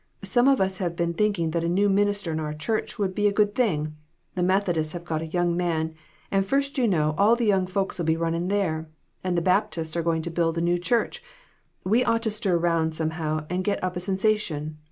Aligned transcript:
Some 0.23 0.47
of 0.47 0.59
us 0.59 0.79
have 0.79 0.95
been 0.95 1.13
thinking 1.13 1.51
that 1.51 1.63
a 1.63 1.69
new 1.69 1.87
minister 1.87 2.31
in 2.31 2.39
our 2.39 2.55
church 2.55 2.97
would 2.97 3.13
be 3.13 3.27
a 3.27 3.31
good 3.31 3.53
thing. 3.53 3.97
The 4.33 4.41
Methodists 4.41 4.93
have 4.93 5.05
got 5.05 5.21
a 5.21 5.27
young 5.27 5.55
man, 5.55 5.93
and 6.31 6.43
first 6.43 6.75
you 6.79 6.87
know 6.87 7.13
all 7.19 7.35
the 7.35 7.45
young 7.45 7.67
folks'll 7.67 8.01
be 8.03 8.17
running 8.17 8.47
there, 8.47 8.89
and 9.23 9.37
the 9.37 9.43
Baptists 9.43 9.95
are 9.95 10.01
going 10.01 10.23
to 10.23 10.31
build 10.31 10.57
a 10.57 10.59
new 10.61 10.79
church. 10.79 11.21
We 11.83 12.03
ought 12.03 12.23
to 12.23 12.31
stir 12.31 12.57
round 12.57 12.95
somehow 12.95 13.45
and 13.47 13.63
get 13.63 13.83
up 13.83 13.95
a 13.95 13.99
sensation. 13.99 14.79